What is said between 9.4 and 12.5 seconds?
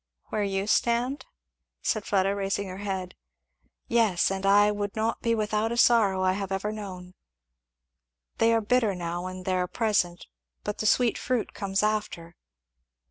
they are present, but the sweet fruit comes after."